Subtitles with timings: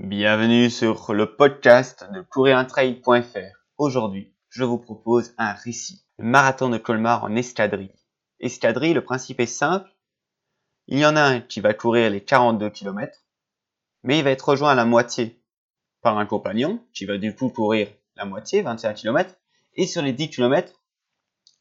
[0.00, 3.38] Bienvenue sur le podcast de courir-un-trail.fr.
[3.78, 6.04] Aujourd'hui, je vous propose un récit.
[6.18, 7.94] Le marathon de Colmar en escadrille.
[8.40, 9.88] Escadrille, le principe est simple.
[10.88, 13.16] Il y en a un qui va courir les 42 km,
[14.02, 15.40] mais il va être rejoint à la moitié
[16.02, 17.86] par un compagnon qui va du coup courir
[18.16, 19.36] la moitié, 21 km,
[19.74, 20.72] et sur les 10 km,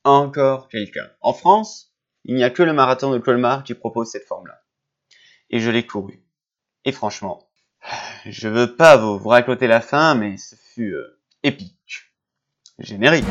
[0.04, 1.08] encore quelqu'un.
[1.22, 1.94] En France,
[2.24, 4.60] il n'y a que le marathon de Colmar qui propose cette forme-là.
[5.52, 6.26] Et je l'ai couru.
[6.84, 7.48] Et franchement,
[8.26, 12.14] je veux pas vous, vous raconter la fin, mais ce fut euh, épique.
[12.80, 13.26] Générique.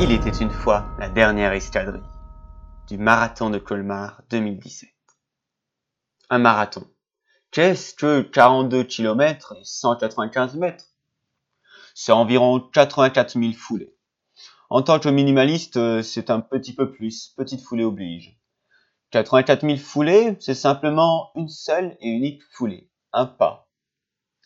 [0.00, 2.02] Il était une fois la dernière escadrille
[2.88, 4.90] du marathon de Colmar 2017.
[6.30, 6.86] Un marathon.
[7.50, 10.84] Qu'est-ce que 42 km et 195 mètres?
[11.94, 13.95] C'est environ 84 000 foulées.
[14.68, 17.32] En tant que minimaliste, euh, c'est un petit peu plus.
[17.36, 18.36] Petite foulée oblige.
[19.10, 22.90] 84 000 foulées, c'est simplement une seule et unique foulée.
[23.12, 23.68] Un pas.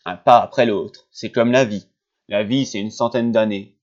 [0.05, 1.07] Un pas après l'autre.
[1.11, 1.87] C'est comme la vie.
[2.27, 3.77] La vie, c'est une centaine d'années.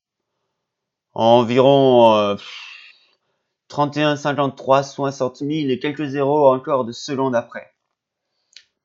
[1.12, 2.36] Environ euh,
[3.68, 7.74] 31, 53, 60 000 et quelques zéros encore de secondes après.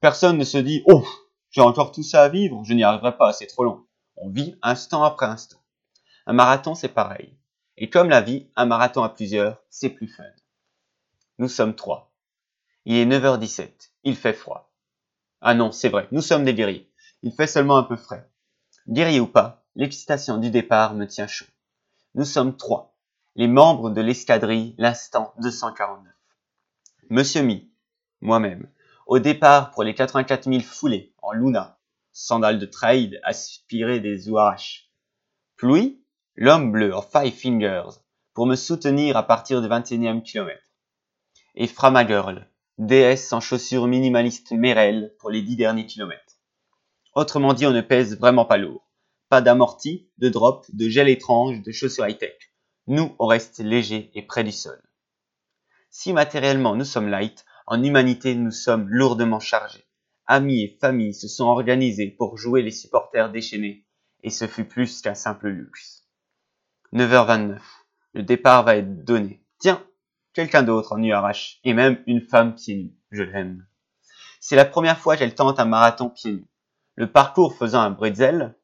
[0.01, 1.05] Personne ne se dit «Oh,
[1.51, 3.85] j'ai encore tout ça à vivre, je n'y arriverai pas, c'est trop long.»
[4.17, 5.59] On vit instant après instant.
[6.25, 7.37] Un marathon, c'est pareil.
[7.83, 10.23] Et comme la vie, un marathon à plusieurs, c'est plus fun.
[11.37, 12.13] Nous sommes trois.
[12.85, 13.91] Il est 9h17.
[14.05, 14.71] Il fait froid.
[15.41, 16.89] Ah non, c'est vrai, nous sommes des guerriers.
[17.23, 18.31] Il fait seulement un peu frais.
[18.87, 21.43] Guerrier ou pas, l'excitation du départ me tient chaud.
[22.15, 22.95] Nous sommes trois.
[23.35, 26.09] Les membres de l'escadrille, l'instant 249.
[27.09, 27.69] Monsieur Mi,
[28.21, 28.69] moi-même,
[29.07, 31.77] au départ pour les 84 000 foulées, en Luna,
[32.13, 34.89] sandales de trail aspirées des Ouaraches.
[35.57, 36.02] Plouy,
[36.35, 37.99] l'homme bleu en Five Fingers,
[38.33, 40.63] pour me soutenir à partir du 21e kilomètre.
[41.53, 46.39] Et Framagirl, déesse en chaussures minimalistes Merrell pour les dix derniers kilomètres.
[47.13, 48.89] Autrement dit, on ne pèse vraiment pas lourd.
[49.29, 52.35] Pas d'amorti, de drop, de gel étrange, de chaussures high-tech.
[52.87, 54.81] Nous, on reste léger et près du sol.
[55.91, 59.85] Si matériellement nous sommes light, en humanité nous sommes lourdement chargés.
[60.25, 63.85] Amis et familles se sont organisés pour jouer les supporters déchaînés,
[64.23, 66.02] et ce fut plus qu'un simple luxe.
[66.93, 67.59] 9h29.
[68.13, 69.43] Le départ va être donné.
[69.57, 69.83] Tiens,
[70.33, 72.93] quelqu'un d'autre en URH, et même une femme pieds nus.
[73.09, 73.65] Je l'aime.
[74.39, 76.47] C'est la première fois qu'elle tente un marathon pieds nus.
[76.93, 78.55] Le parcours faisant un bretzel,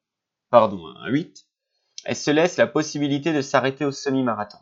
[0.51, 1.47] pardon, un 8,
[2.05, 4.59] elle se laisse la possibilité de s'arrêter au semi-marathon.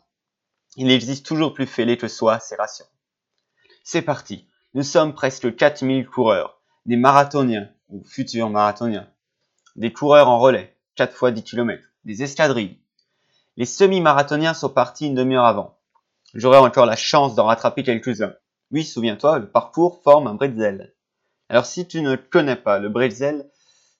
[0.76, 2.86] Il existe toujours plus fêlé que soi, c'est rations.
[3.84, 4.48] C'est parti.
[4.72, 9.10] Nous sommes presque 4000 coureurs, des marathoniens, ou futurs marathoniens,
[9.76, 12.80] des coureurs en relais, 4 fois 10 km, des escadrilles,
[13.58, 15.76] les semi-marathoniens sont partis une demi-heure avant.
[16.32, 18.34] J'aurai encore la chance d'en rattraper quelques-uns.
[18.70, 20.94] Oui, souviens-toi, le parcours forme un bretzel.
[21.48, 23.50] Alors si tu ne connais pas le bretzel,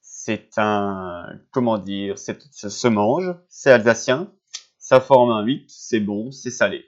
[0.01, 2.35] c'est un, comment dire, ça
[2.71, 4.31] se mange, c'est alsacien,
[4.79, 6.85] ça forme un 8, c'est bon, c'est salé.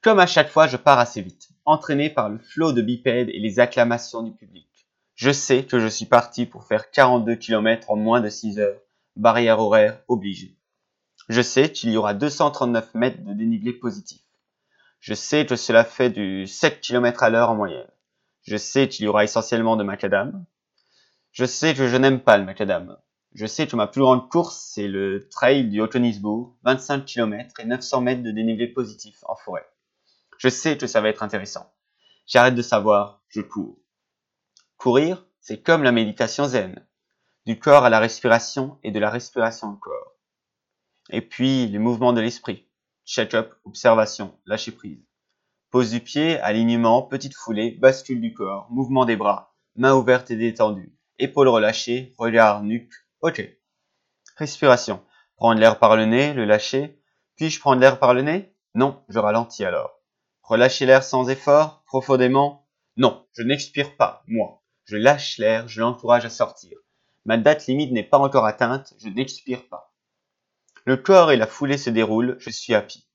[0.00, 3.40] Comme à chaque fois, je pars assez vite, entraîné par le flot de bipèdes et
[3.40, 4.70] les acclamations du public.
[5.16, 8.80] Je sais que je suis parti pour faire 42 km en moins de 6 heures,
[9.16, 10.56] barrière horaire obligée.
[11.28, 14.20] Je sais qu'il y aura 239 mètres de dénivelé positif.
[15.00, 17.90] Je sais que cela fait du 7 km à l'heure en moyenne.
[18.42, 20.44] Je sais qu'il y aura essentiellement de macadam.
[21.32, 22.96] Je sais que je n'aime pas le macadam.
[23.34, 27.64] Je sais que ma plus grande course, c'est le trail du Haut-Onisbourg, 25 km et
[27.64, 29.66] 900 mètres de dénivelé positif en forêt.
[30.38, 31.72] Je sais que ça va être intéressant.
[32.26, 33.78] J'arrête de savoir, je cours.
[34.76, 36.84] Courir, c'est comme la méditation zen.
[37.46, 40.12] Du corps à la respiration et de la respiration au corps.
[41.14, 42.66] Et puis, les mouvements de l'esprit.
[43.04, 45.04] Check-up, observation, lâcher prise.
[45.70, 50.36] Pose du pied, alignement, petite foulée, bascule du corps, mouvement des bras, main ouverte et
[50.36, 53.46] détendue, épaules relâchées, regard, nuque, ok.
[54.36, 55.04] Respiration.
[55.36, 56.98] Prendre l'air par le nez, le lâcher.
[57.36, 58.54] Puis-je prendre l'air par le nez?
[58.74, 60.00] Non, je ralentis alors.
[60.42, 62.66] Relâcher l'air sans effort, profondément?
[62.96, 64.62] Non, je n'expire pas, moi.
[64.84, 66.78] Je lâche l'air, je l'encourage à sortir.
[67.26, 69.91] Ma date limite n'est pas encore atteinte, je n'expire pas.
[70.84, 73.06] Le corps et la foulée se déroulent, je suis happy.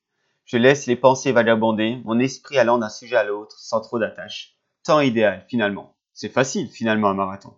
[0.45, 4.55] Je laisse les pensées vagabonder, mon esprit allant d'un sujet à l'autre, sans trop d'attache.
[4.85, 5.97] Temps idéal, finalement.
[6.13, 7.53] C'est facile, finalement, un marathon.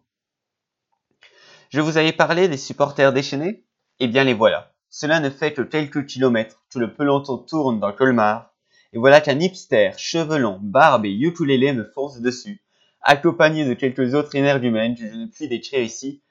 [1.69, 3.63] Je vous avais parlé des supporters déchaînés?
[3.99, 4.73] Eh bien, les voilà.
[4.89, 8.51] Cela ne fait que quelques kilomètres que le peloton tourne dans Colmar,
[8.93, 12.63] et voilà qu'un hipster, cheveux longs, barbe et ukulélé me fonce dessus,
[13.01, 16.23] accompagné de quelques autres énergumènes que je ne puis décrire ici,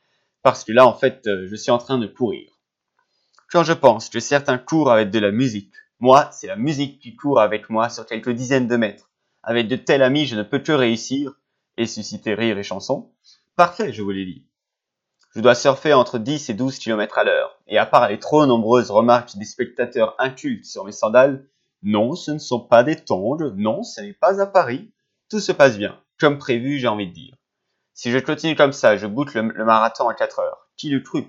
[0.42, 2.57] parce que là, en fait, euh, je suis en train de courir.
[3.50, 7.16] Quand je pense que certains courent avec de la musique, Moi, c'est la musique qui
[7.16, 9.10] court avec moi sur quelques dizaines de mètres.
[9.42, 11.32] Avec de tels amis, je ne peux que réussir
[11.76, 13.10] et susciter rire et chansons.
[13.56, 14.44] Parfait, je vous l'ai dit.
[15.34, 18.46] Je dois surfer entre 10 et 12 km à l'heure, et à part les trop
[18.46, 21.48] nombreuses remarques des spectateurs incultes sur mes sandales,
[21.82, 24.92] non, ce ne sont pas des tongs, non, ce n'est pas à Paris,
[25.28, 27.34] tout se passe bien, comme prévu, j'ai envie de dire.
[27.94, 30.68] Si je continue comme ça, je boucle le, marathon à 4 heures.
[30.76, 31.24] Qui le cru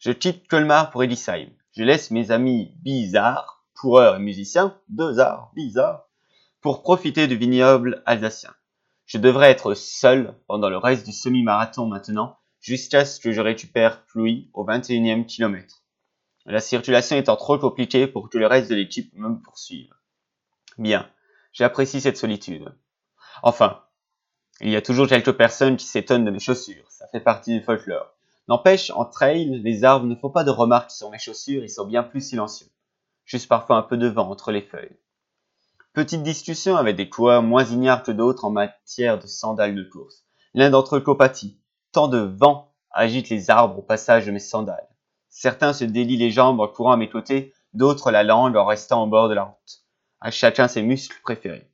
[0.00, 1.50] Je quitte Colmar pour Elisheim.
[1.76, 6.08] Je laisse mes amis bizarres, coureurs et musiciens, deux arts bizarres,
[6.62, 8.54] pour profiter du vignoble alsacien.
[9.04, 14.06] Je devrais être seul pendant le reste du semi-marathon maintenant, jusqu'à ce que je récupère
[14.06, 15.84] Plouy au 21e kilomètre.
[16.46, 19.92] La circulation étant trop compliquée pour que le reste de l'équipe me poursuive.
[20.78, 21.10] Bien,
[21.52, 22.74] j'apprécie cette solitude.
[23.42, 23.82] Enfin,
[24.62, 27.62] il y a toujours quelques personnes qui s'étonnent de mes chaussures, ça fait partie du
[27.62, 28.16] folklore.
[28.50, 31.86] N'empêche, en trail, les arbres ne font pas de remarques sur mes chaussures, ils sont
[31.86, 32.66] bien plus silencieux.
[33.24, 34.98] Juste parfois un peu de vent entre les feuilles.
[35.92, 40.24] Petite discussion avec des coureurs moins ignares que d'autres en matière de sandales de course.
[40.52, 41.60] L'un d'entre eux copatit.
[41.92, 44.88] Tant de vent agite les arbres au passage de mes sandales.
[45.28, 49.04] Certains se délient les jambes en courant à mes côtés, d'autres la langue en restant
[49.04, 49.84] au bord de la route.
[50.20, 51.70] À chacun ses muscles préférés.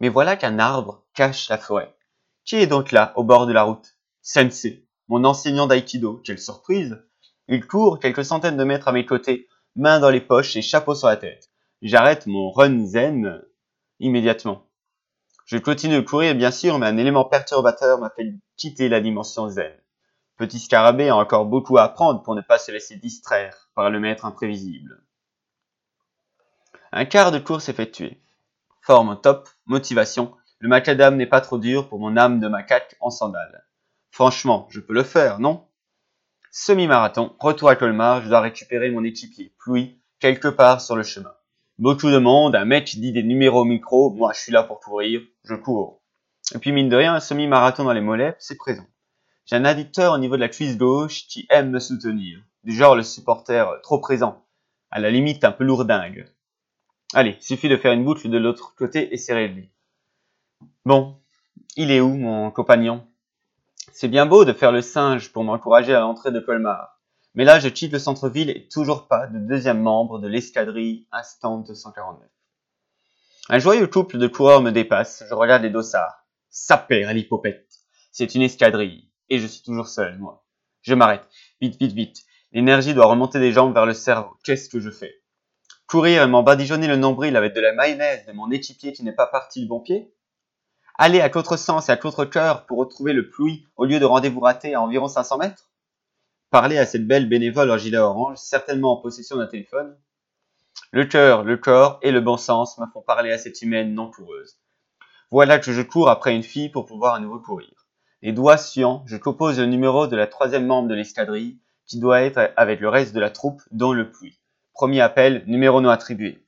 [0.00, 1.96] Mais voilà qu'un arbre cache la forêt.
[2.44, 3.96] Qui est donc là, au bord de la route?
[4.20, 6.22] Sensei, mon enseignant d'aïkido.
[6.24, 6.98] Quelle surprise
[7.46, 10.94] Il court quelques centaines de mètres à mes côtés, mains dans les poches et chapeau
[10.94, 11.50] sur la tête.
[11.82, 13.42] J'arrête mon run zen
[14.00, 14.64] immédiatement.
[15.44, 19.50] Je continue de courir, bien sûr, mais un élément perturbateur m'a fait quitter la dimension
[19.50, 19.74] zen.
[20.38, 24.00] Petit scarabée a encore beaucoup à apprendre pour ne pas se laisser distraire par le
[24.00, 25.04] maître imprévisible.
[26.90, 28.18] Un quart de course effectué.
[28.80, 33.10] Forme top, motivation, le macadam n'est pas trop dur pour mon âme de macaque en
[33.10, 33.66] sandales.
[34.12, 35.64] Franchement, je peux le faire, non?
[36.50, 41.32] Semi-marathon, retour à Colmar, je dois récupérer mon équipier, Plouy, quelque part sur le chemin.
[41.78, 45.22] Beaucoup de monde, un mec dit des numéros micro, moi je suis là pour courir,
[45.44, 46.02] je cours.
[46.54, 48.84] Et puis mine de rien, un semi-marathon dans les mollets, c'est présent.
[49.46, 52.38] J'ai un addicteur au niveau de la cuisse gauche qui aime me soutenir.
[52.64, 54.44] Du genre le supporter trop présent,
[54.90, 56.26] à la limite un peu lourdingue.
[57.14, 59.70] Allez, suffit de faire une boucle de l'autre côté et c'est réglé.
[60.84, 61.16] Bon,
[61.76, 63.06] il est où mon compagnon?
[63.94, 66.98] C'est bien beau de faire le singe pour m'encourager à l'entrée de Colmar.
[67.34, 71.58] Mais là, je quitte le centre-ville et toujours pas de deuxième membre de l'escadrille Instant
[71.58, 72.26] 249.
[73.50, 76.24] Un joyeux couple de coureurs me dépasse, je regarde les dossards.
[76.48, 77.68] Saper à l'hypopète.
[78.12, 79.10] C'est une escadrille.
[79.28, 80.46] Et je suis toujours seul, moi.
[80.80, 81.28] Je m'arrête.
[81.60, 82.24] Vite, vite, vite.
[82.52, 84.36] L'énergie doit remonter des jambes vers le cerveau.
[84.42, 85.22] Qu'est-ce que je fais?
[85.86, 89.14] Courir et m'en badigeonner le nombril avec de la mayonnaise de mon équipier qui n'est
[89.14, 90.14] pas parti du bon pied?
[90.98, 94.74] Aller à contresens et à contre-cœur pour retrouver le pluie au lieu de rendez-vous raté
[94.74, 95.70] à environ 500 mètres?
[96.50, 99.96] Parler à cette belle bénévole en gilet orange, certainement en possession d'un téléphone?
[100.90, 104.10] Le cœur, le corps et le bon sens me font parler à cette humaine non
[104.10, 104.58] coureuse.
[105.30, 107.86] Voilà que je cours après une fille pour pouvoir à nouveau courir.
[108.20, 112.20] Les doigts suants, je compose le numéro de la troisième membre de l'escadrille, qui doit
[112.20, 114.38] être avec le reste de la troupe, dont le pluie.
[114.74, 116.44] Premier appel, numéro non attribué.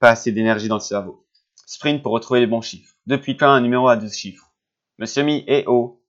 [0.00, 1.24] Pas assez d'énergie dans le cerveau.
[1.66, 2.95] Sprint pour retrouver les bons chiffres.
[3.06, 4.50] Depuis quand un numéro à 12 chiffres
[4.98, 6.02] Monsieur Mi, eh oh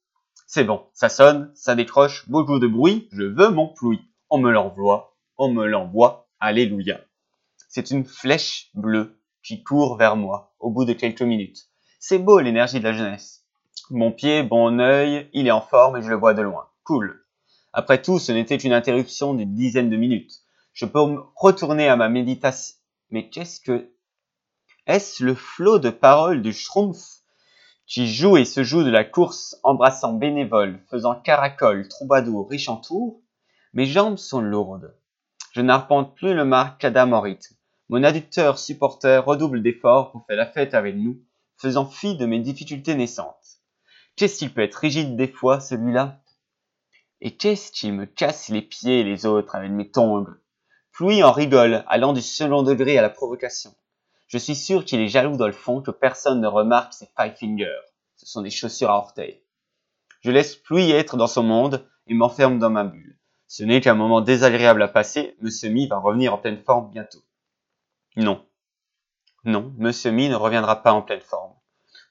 [0.48, 4.00] c'est bon, ça sonne, ça décroche, beaucoup de bruit, je veux mon plouy.
[4.30, 7.02] On me l'envoie, on me l'envoie, alléluia.
[7.68, 11.68] C'est une flèche bleue qui court vers moi au bout de quelques minutes.
[12.00, 13.44] C'est beau l'énergie de la jeunesse.
[13.92, 16.68] Mon pied, bon œil, il est en forme et je le vois de loin.
[16.84, 17.26] Cool.
[17.74, 20.34] Après tout, ce n'était qu'une interruption d'une dizaine de minutes.
[20.74, 21.00] Je peux
[21.36, 22.76] retourner à ma méditation.
[23.12, 23.92] Mais qu'est-ce que...
[24.88, 27.22] Est-ce le flot de paroles du Schrumpf
[27.88, 32.78] qui joue et se joue de la course, embrassant bénévole, faisant caracole, troubadour, riche en
[32.78, 33.20] tours,
[33.74, 34.98] mes jambes sont lourdes.
[35.52, 37.56] Je n'arpente plus le macadam en rythme.
[37.90, 41.22] Mon adducteur supporter redouble d'efforts pour faire la fête avec nous,
[41.58, 43.60] faisant fi de mes difficultés naissantes.
[44.16, 46.22] Qu'est-ce qu'il peut être rigide des fois, celui-là?
[47.20, 50.28] Et qu'est-ce qu'il me casse les pieds les autres avec mes tongs
[50.94, 53.76] Plouy en rigole, allant du second degré à la provocation.
[54.28, 57.36] Je suis sûr qu'il est jaloux dans le fond que personne ne remarque ses five
[57.36, 57.82] fingers.
[58.18, 59.42] Ce sont des chaussures à orteils.
[60.22, 63.18] Je laisse Pluie être dans son monde et m'enferme dans ma bulle.
[63.48, 67.24] Ce n'est qu'un moment désagréable à passer, Monsieur Mi va revenir en pleine forme bientôt.
[68.18, 68.46] Non.
[69.46, 71.54] Non, Monsieur Mi ne reviendra pas en pleine forme.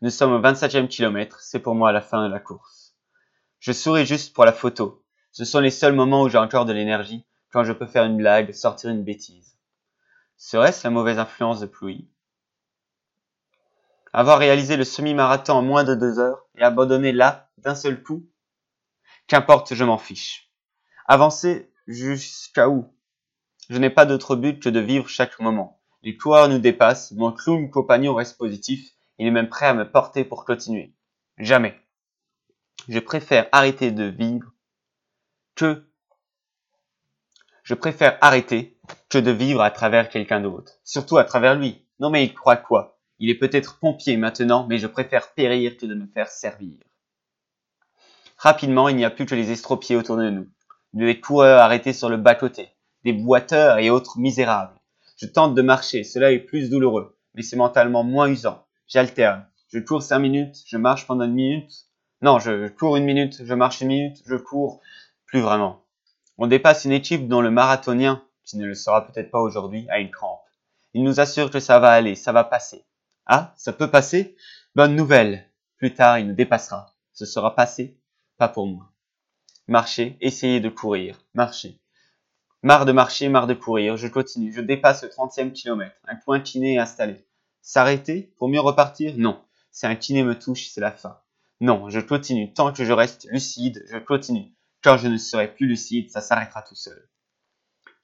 [0.01, 2.95] Nous sommes au 27e kilomètre, c'est pour moi la fin de la course.
[3.59, 5.05] Je souris juste pour la photo.
[5.33, 8.17] Ce sont les seuls moments où j'ai encore de l'énergie, quand je peux faire une
[8.17, 9.56] blague, sortir une bêtise.
[10.39, 12.09] Serait-ce la mauvaise influence de Plouy
[14.13, 18.27] Avoir réalisé le semi-marathon en moins de deux heures et abandonner là, d'un seul coup?
[19.29, 20.51] Qu'importe, je m'en fiche.
[21.07, 22.93] Avancer jusqu'à où?
[23.71, 25.81] Je n'ai pas d'autre but que de vivre chaque moment.
[26.03, 29.91] Les coureurs nous dépassent, mon clown compagnon reste positif, il est même prêt à me
[29.91, 30.95] porter pour continuer.
[31.39, 31.81] Jamais.
[32.89, 34.53] Je préfère arrêter de vivre
[35.55, 35.91] que
[37.65, 38.76] je préfère arrêter
[39.09, 40.73] que de vivre à travers quelqu'un d'autre.
[40.85, 41.85] Surtout à travers lui.
[42.01, 42.99] Non mais il croit quoi?
[43.19, 46.75] Il est peut-être pompier maintenant, mais je préfère périr que de me faire servir.
[48.37, 50.47] Rapidement, il n'y a plus que les estropiés autour de nous.
[50.93, 52.69] Des coureurs arrêtés sur le bas-côté.
[53.05, 54.79] Des boiteurs et autres misérables.
[55.17, 58.67] Je tente de marcher, cela est plus douloureux, mais c'est mentalement moins usant.
[58.87, 59.47] J'alterne.
[59.73, 61.73] Je cours cinq minutes, je marche pendant une minute.
[62.21, 64.81] Non, je cours une minute, je marche une minute, je cours.
[65.25, 65.83] Plus vraiment.
[66.37, 69.99] On dépasse une équipe dont le marathonien, qui ne le sera peut-être pas aujourd'hui, a
[69.99, 70.41] une crampe.
[70.95, 72.87] Il nous assure que ça va aller, ça va passer.
[73.27, 74.37] Ah, ça peut passer?
[74.75, 75.51] Bonne nouvelle.
[75.77, 76.95] Plus tard, il nous dépassera.
[77.13, 77.99] Ce sera passé,
[78.39, 78.91] pas pour moi.
[79.69, 81.81] Marcher, essayer de courir, marcher.
[82.63, 85.97] Marre de marcher, marre de courir, je continue, je dépasse le 30e kilomètre.
[86.07, 87.27] Un point kiné est installé.
[87.63, 89.15] S'arrêter pour mieux repartir?
[89.19, 89.43] Non.
[89.73, 91.19] Si un kiné me touche, c'est la fin.
[91.61, 92.53] Non, je continue.
[92.53, 94.53] Tant que je reste lucide, je continue.
[94.83, 97.09] Quand je ne serai plus lucide, ça s'arrêtera tout seul.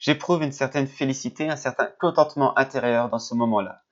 [0.02, 3.84] J'éprouve une certaine félicité, un certain contentement intérieur dans ce moment-là.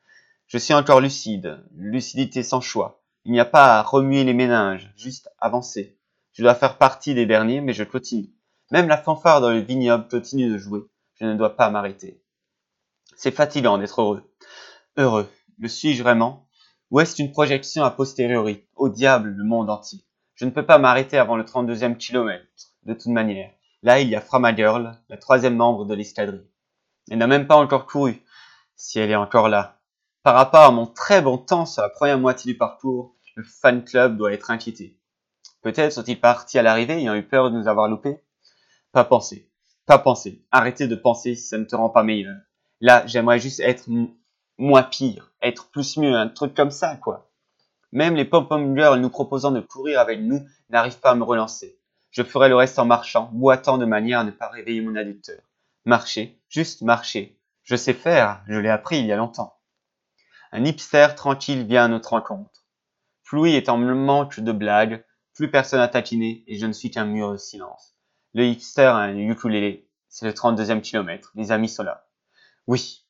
[0.49, 3.05] Je suis encore lucide, lucidité sans choix.
[3.25, 6.01] Il n'y a pas à remuer les méninges, juste avancer.
[6.33, 8.35] Je dois faire partie des derniers, mais je continue.
[8.73, 10.81] Même la fanfare dans le vignoble continue de jouer.
[11.15, 12.21] Je ne dois pas m'arrêter.
[13.15, 14.35] C'est fatigant d'être heureux.
[14.97, 15.31] Heureux.
[15.61, 16.49] Le suis-je vraiment?
[16.91, 20.01] Ou est-ce une projection a posteriori Au diable, le monde entier?
[20.35, 23.53] Je ne peux pas m'arrêter avant le 32e kilomètre de toute manière.
[23.83, 26.47] Là, il y a Framagirl, la troisième membre de l'escadrille.
[27.11, 28.23] Elle n'a même pas encore couru,
[28.77, 29.81] si elle est encore là.
[30.23, 33.83] Par rapport à mon très bon temps sur la première moitié du parcours, le fan
[33.83, 34.99] club doit être inquiété.
[35.63, 38.23] Peut-être sont-ils partis à l'arrivée ayant eu peur de nous avoir loupés?
[38.93, 39.51] Pas penser.
[39.87, 40.45] Pas penser.
[40.51, 42.37] Arrêtez de penser si ça ne te rend pas meilleur.
[42.83, 43.89] Là, j'aimerais juste être
[44.59, 47.31] moins pire, être plus mieux, un truc comme ça, quoi.
[47.93, 51.80] Même les pom-pom girls nous proposant de courir avec nous n'arrivent pas à me relancer.
[52.11, 55.41] Je ferai le reste en marchant, boitant de manière à ne pas réveiller mon adducteur.
[55.85, 57.39] Marcher, juste marcher.
[57.63, 59.61] Je sais faire, je l'ai appris il y a longtemps.
[60.53, 62.65] Un hipster tranquille vient à notre rencontre.
[63.33, 67.05] Louis est en manque de blagues, plus personne à taquiner et je ne suis qu'un
[67.05, 67.95] mur de silence.
[68.35, 69.89] Le hipster a un ukulélé.
[70.09, 71.31] C'est le 32e kilomètre.
[71.37, 72.09] Les amis sont là.
[72.67, 73.07] Oui.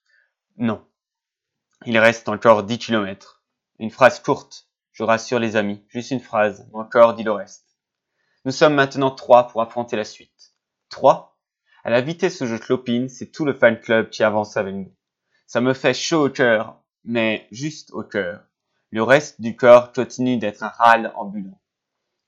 [0.58, 0.86] Non.
[1.86, 3.42] Il reste encore 10 kilomètres.
[3.78, 4.68] Une phrase courte.
[4.92, 5.82] Je rassure les amis.
[5.88, 6.68] Juste une phrase.
[6.74, 7.69] Encore dit le reste.
[8.46, 10.54] Nous sommes maintenant trois pour affronter la suite.
[10.88, 11.38] Trois?
[11.84, 14.94] À la vitesse où je clopine, c'est tout le fan club qui avance avec nous.
[15.46, 18.42] Ça me fait chaud au cœur, mais juste au cœur.
[18.90, 21.60] Le reste du corps continue d'être un râle ambulant.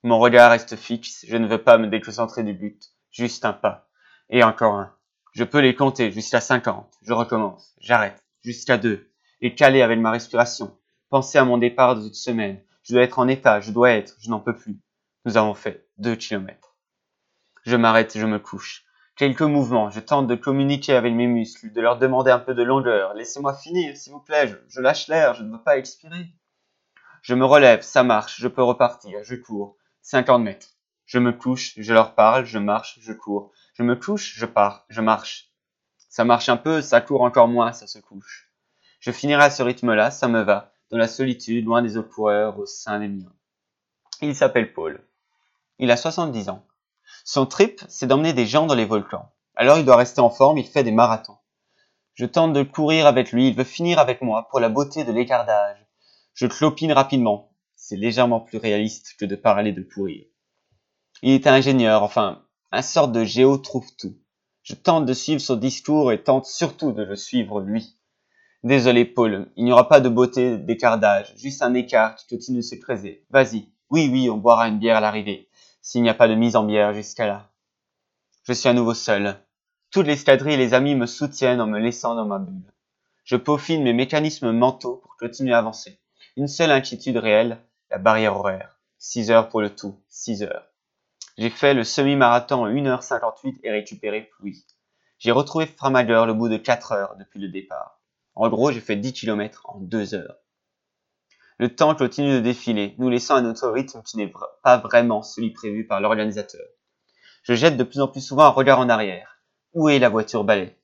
[0.03, 3.89] Mon regard reste fixe, je ne veux pas me déconcentrer du but, juste un pas.
[4.29, 4.93] Et encore un.
[5.31, 6.93] Je peux les compter jusqu'à cinquante.
[7.01, 7.73] Je recommence.
[7.79, 8.23] J'arrête.
[8.43, 9.09] Jusqu'à deux.
[9.41, 10.77] Et caler avec ma respiration.
[11.09, 12.61] Penser à mon départ de cette semaine.
[12.83, 14.79] Je dois être en état, je dois être, je n'en peux plus.
[15.25, 16.75] Nous avons fait deux kilomètres.
[17.65, 18.85] Je m'arrête, je me couche.
[19.15, 22.63] Quelques mouvements, je tente de communiquer avec mes muscles, de leur demander un peu de
[22.63, 23.13] longueur.
[23.13, 26.33] Laissez-moi finir, s'il vous plaît, je, lâche l'air, je ne veux pas expirer.
[27.21, 29.77] Je me relève, ça marche, je peux repartir, je cours.
[30.01, 30.67] 50 mètres.
[31.05, 33.51] Je me couche, je leur parle, je marche, je cours.
[33.75, 35.51] Je me couche, je pars, je marche.
[36.09, 38.51] Ça marche un peu, ça court encore moins, ça se couche.
[38.99, 42.65] Je finirai à ce rythme-là, ça me va, dans la solitude, loin des coureurs, au
[42.65, 43.33] sein des miens.
[44.21, 45.05] Il s'appelle Paul.
[45.79, 46.65] Il a 70 ans.
[47.25, 49.31] Son trip, c'est d'emmener des gens dans les volcans.
[49.55, 51.37] Alors il doit rester en forme, il fait des marathons.
[52.13, 55.11] Je tente de courir avec lui, il veut finir avec moi pour la beauté de
[55.11, 55.83] l'écartage.
[56.35, 57.51] Je clopine rapidement.
[57.75, 60.25] C'est légèrement plus réaliste que de parler de courir.
[61.23, 64.15] Il est ingénieur, enfin, un sorte de géo trouve tout.
[64.61, 67.97] Je tente de suivre son discours et tente surtout de le suivre lui.
[68.63, 72.63] Désolé Paul, il n'y aura pas de beauté d'écartage, juste un écart qui continue de
[72.63, 73.25] se creuser.
[73.31, 75.49] Vas-y, oui oui, on boira une bière à l'arrivée
[75.83, 77.51] s'il n'y a pas de mise en bière jusqu'à là.
[78.45, 79.37] Je suis à nouveau seul.
[79.91, 82.73] Toutes les l'escadrille et les amis me soutiennent en me laissant dans ma bulle.
[83.25, 85.99] Je peaufine mes mécanismes mentaux pour continuer à avancer.
[86.37, 87.59] Une seule inquiétude réelle,
[87.91, 88.79] la barrière horaire.
[88.97, 90.65] 6 heures pour le tout, 6 heures.
[91.37, 94.65] J'ai fait le semi-marathon en 1h58 et récupéré pluie.
[95.19, 97.99] J'ai retrouvé Framager le bout de 4 heures depuis le départ.
[98.35, 100.37] En gros, j'ai fait 10 km en 2 heures.
[101.59, 104.31] Le temps continue de défiler, nous laissant à notre rythme qui n'est
[104.63, 106.65] pas vraiment celui prévu par l'organisateur.
[107.43, 109.39] Je jette de plus en plus souvent un regard en arrière.
[109.73, 110.77] Où est la voiture balai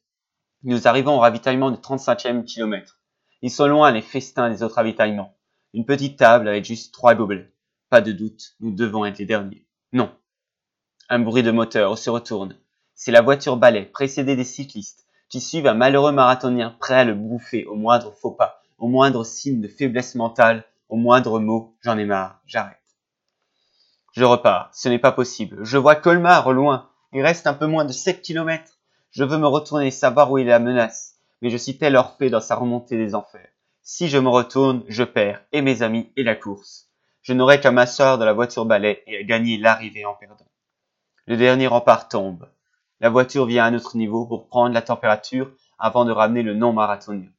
[0.63, 2.99] Nous arrivons au ravitaillement du 35e kilomètre.
[3.41, 5.37] Ils sont loin les festins des autres ravitaillements.
[5.73, 7.53] Une petite table avec juste trois gobelets.
[7.89, 9.65] Pas de doute, nous devons être les derniers.
[9.93, 10.11] Non.
[11.07, 12.55] Un bruit de moteur, on se retourne.
[12.93, 17.15] C'est la voiture balai, précédée des cyclistes, qui suivent un malheureux marathonien prêt à le
[17.15, 21.97] bouffer au moindre faux pas, au moindre signe de faiblesse mentale, au moindre mot, j'en
[21.97, 22.77] ai marre, j'arrête.
[24.13, 25.63] Je repars, ce n'est pas possible.
[25.63, 26.89] Je vois Colmar au loin.
[27.13, 28.79] Il reste un peu moins de 7 kilomètres.
[29.11, 32.29] Je veux me retourner savoir où il est la menace, mais je suis tel Orphée
[32.29, 33.49] dans sa remontée des enfers.
[33.81, 36.89] Si je me retourne, je perds, et mes amis, et la course.
[37.21, 40.47] Je n'aurai qu'à m'asseoir dans la voiture balai et à gagner l'arrivée en perdant.
[41.25, 42.47] Le dernier rempart tombe.
[42.99, 47.29] La voiture vient à notre niveau pour prendre la température avant de ramener le non-marathonien.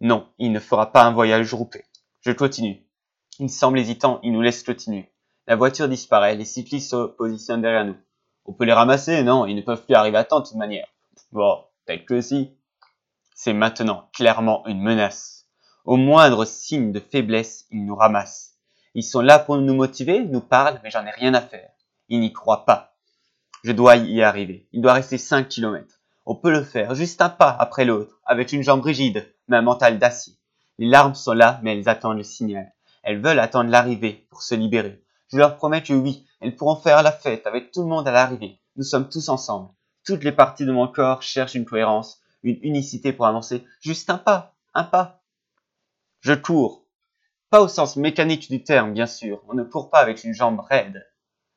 [0.00, 1.84] Non, il ne fera pas un voyage groupé.
[2.20, 2.86] Je continue.
[3.40, 5.10] Il semble hésitant, il nous laisse continuer.
[5.46, 7.96] La voiture disparaît, les cyclistes se positionnent derrière nous.
[8.44, 10.86] On peut les ramasser Non, ils ne peuvent plus arriver à temps de toute manière.
[11.32, 12.52] Bon, peut-être que si.
[13.34, 15.46] C'est maintenant clairement une menace.
[15.84, 18.56] Au moindre signe de faiblesse, ils nous ramassent.
[18.94, 21.70] Ils sont là pour nous motiver, nous parlent, mais j'en ai rien à faire.
[22.08, 22.96] Ils n'y croient pas.
[23.64, 24.68] Je dois y arriver.
[24.72, 25.97] Il doit rester 5 kilomètres.
[26.30, 29.62] On peut le faire, juste un pas après l'autre, avec une jambe rigide, mais un
[29.62, 30.34] mental d'acier.
[30.76, 32.70] Les larmes sont là, mais elles attendent le signal.
[33.02, 35.02] Elles veulent attendre l'arrivée pour se libérer.
[35.32, 38.10] Je leur promets que oui, elles pourront faire la fête avec tout le monde à
[38.10, 38.60] l'arrivée.
[38.76, 39.70] Nous sommes tous ensemble.
[40.04, 43.64] Toutes les parties de mon corps cherchent une cohérence, une unicité pour avancer.
[43.80, 45.22] Juste un pas, un pas.
[46.20, 46.84] Je cours.
[47.48, 49.40] Pas au sens mécanique du terme, bien sûr.
[49.48, 51.06] On ne court pas avec une jambe raide.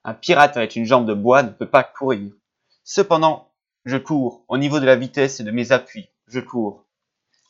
[0.06, 2.32] Un pirate avec une jambe de bois ne peut pas courir.
[2.86, 3.51] Cependant,
[3.84, 6.08] je cours, au niveau de la vitesse et de mes appuis.
[6.28, 6.86] Je cours.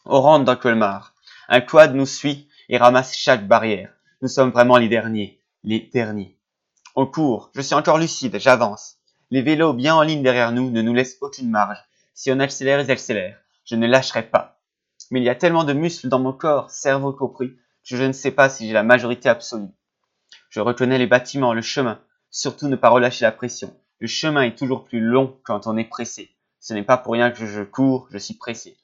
[0.06, 1.14] Au rang d'un colmar.
[1.50, 3.94] Un quad nous suit et ramasse chaque barrière.
[4.22, 5.42] Nous sommes vraiment les derniers.
[5.66, 6.38] Les derniers.
[6.96, 7.52] On court.
[7.54, 8.40] Je suis encore lucide.
[8.40, 8.96] J'avance.
[9.30, 11.84] Les vélos bien en ligne derrière nous ne nous laissent aucune marge.
[12.14, 13.40] Si on accélère, ils accélèrent.
[13.66, 14.62] Je ne lâcherai pas.
[15.10, 17.50] Mais il y a tellement de muscles dans mon corps, cerveau compris,
[17.90, 19.72] que je ne sais pas si j'ai la majorité absolue.
[20.50, 22.00] Je reconnais les bâtiments, le chemin.
[22.30, 23.76] Surtout ne pas relâcher la pression.
[24.02, 26.32] Le chemin est toujours plus long quand on est pressé.
[26.60, 28.76] Ce n'est pas pour rien que je cours, je suis pressé.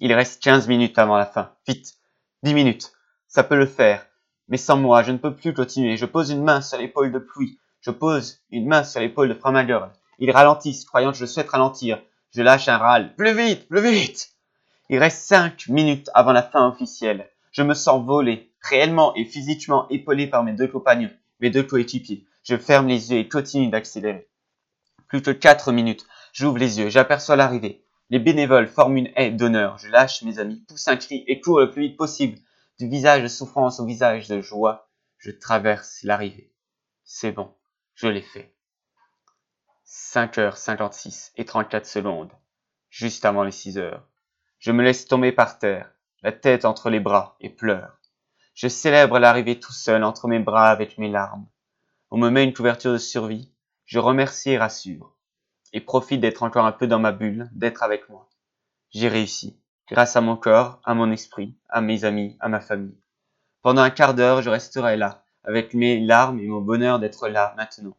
[0.00, 1.52] Il reste 15 minutes avant la fin.
[1.68, 1.96] Vite.
[2.42, 2.92] 10 minutes.
[3.28, 4.06] Ça peut le faire.
[4.48, 5.98] Mais sans moi, je ne peux plus continuer.
[5.98, 7.58] Je pose une main sur l'épaule de pluie.
[7.82, 9.90] Je pose une main sur l'épaule de Framagirl.
[10.20, 12.00] Ils ralentissent, croyant que je souhaite ralentir.
[12.34, 13.14] Je lâche un râle.
[13.14, 14.30] Plus vite, plus vite.
[14.88, 17.28] Il reste 5 minutes avant la fin officielle.
[17.52, 22.24] Je me sens volé, réellement et physiquement épaulé par mes deux compagnons, mes deux coéquipiers.
[22.42, 24.26] Je ferme les yeux et continue d'accélérer.
[25.08, 26.06] Plus que quatre minutes.
[26.32, 27.84] J'ouvre les yeux, j'aperçois l'arrivée.
[28.10, 29.78] Les bénévoles forment une haie d'honneur.
[29.78, 32.38] Je lâche mes amis, pousse un cri et cours le plus vite possible.
[32.78, 34.88] Du visage de souffrance au visage de joie,
[35.18, 36.52] je traverse l'arrivée.
[37.04, 37.52] C'est bon,
[37.94, 38.54] je l'ai fait.
[39.86, 42.32] 5h56 et 34 secondes,
[42.90, 44.06] juste avant les 6 heures.
[44.58, 45.90] Je me laisse tomber par terre,
[46.22, 47.98] la tête entre les bras, et pleure.
[48.54, 51.46] Je célèbre l'arrivée tout seul entre mes bras avec mes larmes.
[52.10, 53.52] On me met une couverture de survie,
[53.86, 55.16] je remercie et rassure,
[55.72, 58.28] et profite d'être encore un peu dans ma bulle, d'être avec moi.
[58.90, 62.98] J'ai réussi, grâce à mon corps, à mon esprit, à mes amis, à ma famille.
[63.62, 67.54] Pendant un quart d'heure, je resterai là, avec mes larmes et mon bonheur d'être là
[67.56, 67.96] maintenant.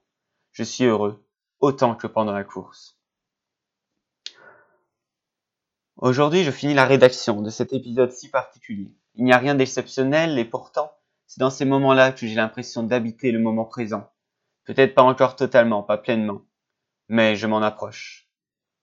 [0.52, 1.26] Je suis heureux,
[1.60, 2.97] autant que pendant la course.
[5.95, 8.91] Aujourd'hui, je finis la rédaction de cet épisode si particulier.
[9.15, 10.91] Il n'y a rien d'exceptionnel et pourtant,
[11.26, 14.12] c'est dans ces moments-là que j'ai l'impression d'habiter le moment présent,
[14.67, 16.41] Peut-être pas encore totalement, pas pleinement,
[17.08, 18.27] mais je m'en approche.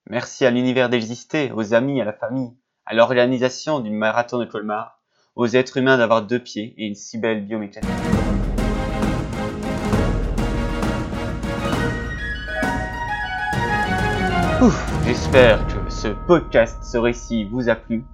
[0.09, 5.03] Merci à l'univers d'exister, aux amis, à la famille, à l'organisation du marathon de Colmar,
[5.37, 7.91] aux êtres humains d'avoir deux pieds et une si belle biomécanique.
[15.05, 18.07] J'espère que ce podcast, ce récit vous a plu.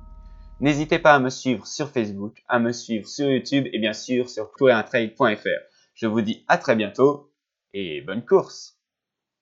[0.59, 4.29] N'hésitez pas à me suivre sur Facebook, à me suivre sur YouTube et bien sûr
[4.29, 5.49] sur courintrail.fr.
[5.95, 7.30] Je vous dis à très bientôt
[7.75, 8.80] et bonne course